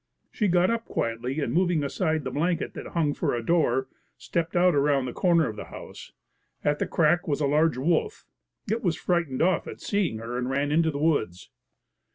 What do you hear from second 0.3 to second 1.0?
She got up